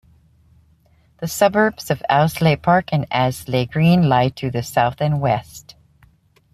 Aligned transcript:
The 1.19 1.27
suburbs 1.27 1.91
of 1.91 2.01
Allesley 2.09 2.55
Park 2.59 2.89
and 2.91 3.05
Allesley 3.11 3.67
Green 3.69 4.09
lie 4.09 4.29
to 4.29 4.49
the 4.49 4.63
south 4.63 4.99
and 4.99 5.21
west. 5.21 5.75